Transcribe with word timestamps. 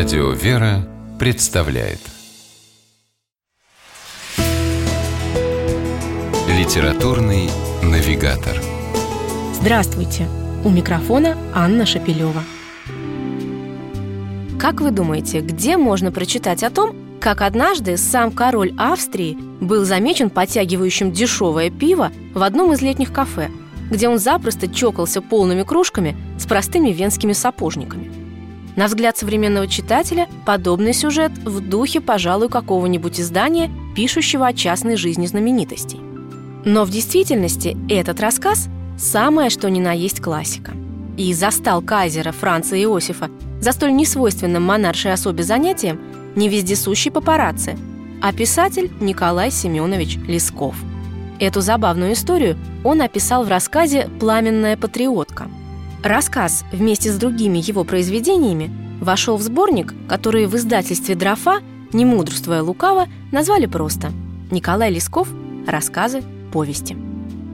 Радио 0.00 0.30
«Вера» 0.30 0.88
представляет 1.18 1.98
Литературный 6.48 7.50
навигатор 7.82 8.56
Здравствуйте! 9.52 10.26
У 10.64 10.70
микрофона 10.70 11.36
Анна 11.54 11.84
Шапилева. 11.84 12.42
Как 14.58 14.80
вы 14.80 14.90
думаете, 14.90 15.40
где 15.40 15.76
можно 15.76 16.10
прочитать 16.10 16.62
о 16.62 16.70
том, 16.70 16.96
как 17.20 17.42
однажды 17.42 17.98
сам 17.98 18.32
король 18.32 18.72
Австрии 18.78 19.36
был 19.60 19.84
замечен 19.84 20.30
подтягивающим 20.30 21.12
дешевое 21.12 21.70
пиво 21.70 22.10
в 22.32 22.42
одном 22.42 22.72
из 22.72 22.80
летних 22.80 23.12
кафе, 23.12 23.50
где 23.90 24.08
он 24.08 24.18
запросто 24.18 24.66
чокался 24.66 25.20
полными 25.20 25.62
кружками 25.62 26.16
с 26.38 26.46
простыми 26.46 26.88
венскими 26.88 27.34
сапожниками? 27.34 28.29
На 28.76 28.86
взгляд 28.86 29.16
современного 29.16 29.66
читателя, 29.66 30.28
подобный 30.46 30.92
сюжет 30.92 31.32
в 31.44 31.60
духе, 31.60 32.00
пожалуй, 32.00 32.48
какого-нибудь 32.48 33.20
издания, 33.20 33.70
пишущего 33.96 34.46
о 34.46 34.52
частной 34.52 34.96
жизни 34.96 35.26
знаменитостей. 35.26 36.00
Но 36.64 36.84
в 36.84 36.90
действительности 36.90 37.76
этот 37.88 38.20
рассказ– 38.20 38.68
самое 38.98 39.50
что 39.50 39.68
ни 39.70 39.80
на 39.80 39.92
есть 39.92 40.20
классика. 40.20 40.72
И 41.16 41.32
застал 41.34 41.82
кайзера 41.82 42.32
Франца 42.32 42.80
Иосифа 42.80 43.30
за 43.60 43.72
столь 43.72 43.94
несвойственным 43.94 44.62
монаршей 44.62 45.12
особе 45.12 45.42
занятием 45.42 46.00
не 46.36 46.48
вездесущий 46.48 47.10
папарацци, 47.10 47.76
а 48.22 48.32
писатель 48.32 48.90
Николай 49.00 49.50
Семенович 49.50 50.16
Лесков. 50.28 50.76
Эту 51.40 51.60
забавную 51.60 52.12
историю 52.12 52.56
он 52.84 53.00
описал 53.00 53.44
в 53.44 53.48
рассказе 53.48 54.08
«Пламенная 54.20 54.76
патриотка», 54.76 55.48
Рассказ 56.02 56.64
вместе 56.72 57.12
с 57.12 57.16
другими 57.16 57.58
его 57.58 57.84
произведениями 57.84 58.70
вошел 59.00 59.36
в 59.36 59.42
сборник, 59.42 59.94
который 60.08 60.46
в 60.46 60.56
издательстве 60.56 61.14
«Дрофа», 61.14 61.60
не 61.92 62.04
мудрствуя 62.04 62.62
лукаво, 62.62 63.06
назвали 63.32 63.66
просто 63.66 64.12
«Николай 64.50 64.90
Лесков. 64.90 65.28
Рассказы. 65.66 66.22
Повести». 66.52 66.96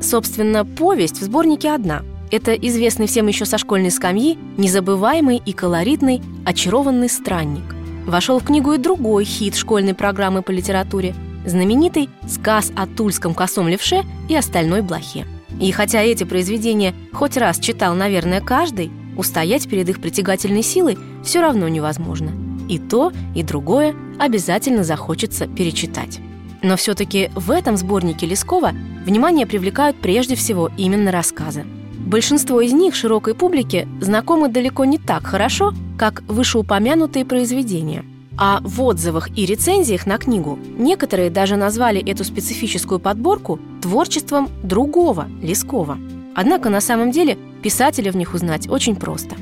Собственно, 0.00 0.64
повесть 0.64 1.20
в 1.20 1.24
сборнике 1.24 1.70
одна. 1.70 2.02
Это 2.30 2.52
известный 2.54 3.06
всем 3.06 3.26
еще 3.26 3.44
со 3.44 3.58
школьной 3.58 3.90
скамьи 3.90 4.38
незабываемый 4.56 5.42
и 5.44 5.52
колоритный 5.52 6.22
«Очарованный 6.44 7.08
странник». 7.08 7.74
Вошел 8.06 8.38
в 8.38 8.44
книгу 8.44 8.72
и 8.72 8.78
другой 8.78 9.24
хит 9.24 9.56
школьной 9.56 9.94
программы 9.94 10.42
по 10.42 10.50
литературе– 10.50 11.14
знаменитый 11.44 12.08
«Сказ 12.28 12.70
о 12.76 12.86
тульском 12.86 13.34
косом 13.34 13.68
левше 13.68 14.04
и 14.28 14.36
остальной 14.36 14.82
блохе». 14.82 15.26
И 15.60 15.72
хотя 15.72 16.02
эти 16.02 16.24
произведения 16.24 16.94
хоть 17.12 17.36
раз 17.36 17.58
читал, 17.58 17.94
наверное, 17.94 18.40
каждый, 18.40 18.90
устоять 19.16 19.68
перед 19.68 19.88
их 19.88 20.00
притягательной 20.00 20.62
силой 20.62 20.96
все 21.24 21.40
равно 21.40 21.68
невозможно. 21.68 22.32
И 22.68 22.78
то, 22.78 23.12
и 23.34 23.42
другое 23.42 23.94
обязательно 24.18 24.84
захочется 24.84 25.46
перечитать. 25.46 26.20
Но 26.62 26.76
все-таки 26.76 27.30
в 27.34 27.50
этом 27.50 27.76
сборнике 27.76 28.26
Лескова 28.26 28.72
внимание 29.04 29.46
привлекают 29.46 29.96
прежде 29.96 30.34
всего 30.34 30.70
именно 30.76 31.10
рассказы. 31.10 31.64
Большинство 31.98 32.60
из 32.60 32.72
них 32.72 32.94
широкой 32.94 33.34
публике 33.34 33.88
знакомы 34.00 34.48
далеко 34.48 34.84
не 34.84 34.98
так 34.98 35.26
хорошо, 35.26 35.72
как 35.98 36.22
вышеупомянутые 36.28 37.24
произведения– 37.24 38.04
а 38.38 38.60
в 38.62 38.80
отзывах 38.82 39.36
и 39.36 39.44
рецензиях 39.44 40.06
на 40.06 40.16
книгу 40.16 40.58
некоторые 40.78 41.28
даже 41.28 41.56
назвали 41.56 42.00
эту 42.00 42.22
специфическую 42.22 43.00
подборку 43.00 43.58
творчеством 43.82 44.48
другого 44.62 45.28
Лескова. 45.42 45.98
Однако 46.36 46.70
на 46.70 46.80
самом 46.80 47.10
деле 47.10 47.36
писателя 47.62 48.12
в 48.12 48.16
них 48.16 48.34
узнать 48.34 48.68
очень 48.68 48.94
просто. 48.94 49.34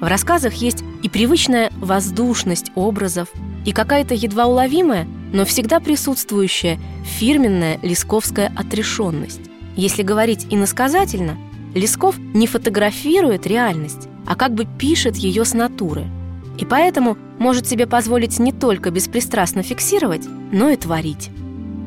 В 0.00 0.06
рассказах 0.06 0.54
есть 0.54 0.84
и 1.02 1.08
привычная 1.08 1.72
воздушность 1.80 2.70
образов, 2.76 3.28
и 3.64 3.72
какая-то 3.72 4.14
едва 4.14 4.46
уловимая, 4.46 5.08
но 5.32 5.44
всегда 5.44 5.80
присутствующая 5.80 6.78
фирменная 7.04 7.80
лесковская 7.82 8.52
отрешенность. 8.54 9.40
Если 9.74 10.02
говорить 10.02 10.46
иносказательно, 10.50 11.36
Лесков 11.74 12.18
не 12.18 12.46
фотографирует 12.46 13.48
реальность, 13.48 14.06
а 14.26 14.36
как 14.36 14.54
бы 14.54 14.64
пишет 14.64 15.16
ее 15.16 15.44
с 15.44 15.54
натуры– 15.54 16.06
и 16.58 16.64
поэтому 16.64 17.16
может 17.38 17.66
себе 17.66 17.86
позволить 17.86 18.38
не 18.38 18.52
только 18.52 18.90
беспристрастно 18.90 19.62
фиксировать, 19.62 20.26
но 20.52 20.70
и 20.70 20.76
творить. 20.76 21.30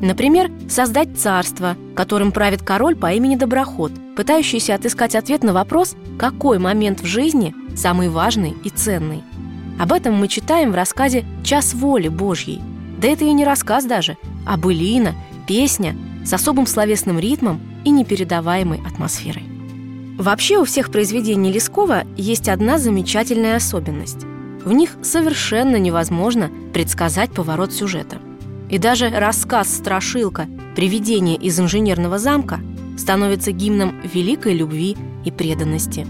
Например, 0.00 0.50
создать 0.68 1.18
царство, 1.18 1.76
которым 1.96 2.30
правит 2.30 2.62
король 2.62 2.94
по 2.94 3.12
имени 3.12 3.34
Доброход, 3.34 3.92
пытающийся 4.16 4.74
отыскать 4.74 5.14
ответ 5.14 5.42
на 5.42 5.52
вопрос, 5.52 5.96
какой 6.18 6.58
момент 6.58 7.00
в 7.00 7.06
жизни 7.06 7.54
самый 7.76 8.08
важный 8.08 8.54
и 8.64 8.70
ценный. 8.70 9.22
Об 9.78 9.92
этом 9.92 10.14
мы 10.14 10.28
читаем 10.28 10.72
в 10.72 10.74
рассказе 10.74 11.24
«Час 11.42 11.74
воли 11.74 12.08
Божьей». 12.08 12.60
Да 12.98 13.08
это 13.08 13.24
и 13.24 13.32
не 13.32 13.44
рассказ 13.44 13.84
даже, 13.84 14.16
а 14.46 14.56
былина, 14.56 15.14
песня 15.46 15.96
с 16.24 16.32
особым 16.32 16.66
словесным 16.66 17.18
ритмом 17.18 17.60
и 17.84 17.90
непередаваемой 17.90 18.80
атмосферой. 18.84 19.44
Вообще 20.18 20.58
у 20.58 20.64
всех 20.64 20.90
произведений 20.90 21.52
Лескова 21.52 22.02
есть 22.16 22.48
одна 22.48 22.78
замечательная 22.78 23.56
особенность. 23.56 24.26
В 24.68 24.72
них 24.74 24.98
совершенно 25.00 25.76
невозможно 25.76 26.50
предсказать 26.74 27.32
поворот 27.32 27.72
сюжета. 27.72 28.18
И 28.68 28.76
даже 28.76 29.08
рассказ 29.08 29.74
«Страшилка. 29.74 30.46
Привидение 30.76 31.38
из 31.38 31.58
инженерного 31.58 32.18
замка» 32.18 32.60
становится 32.98 33.50
гимном 33.50 33.98
великой 34.02 34.52
любви 34.52 34.94
и 35.24 35.30
преданности. 35.30 36.06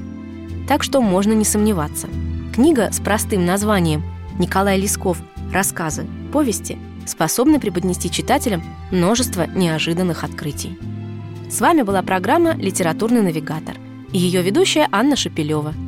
Так 0.67 0.83
что 0.83 1.01
можно 1.01 1.35
не 1.35 1.45
сомневаться. 1.45 2.09
Книга 2.53 2.91
с 2.91 2.99
простым 2.99 3.47
названием 3.47 4.03
«Николай 4.41 4.77
Лесков. 4.77 5.19
Рассказы. 5.53 6.09
Повести» 6.33 6.79
способна 7.07 7.61
преподнести 7.61 8.11
читателям 8.11 8.65
множество 8.91 9.47
неожиданных 9.47 10.25
открытий. 10.25 10.77
С 11.49 11.61
вами 11.61 11.83
была 11.83 12.03
программа 12.03 12.55
«Литературный 12.55 13.23
навигатор» 13.23 13.77
и 14.11 14.19
ее 14.19 14.43
ведущая 14.43 14.89
Анна 14.91 15.15
Шапилева– 15.15 15.75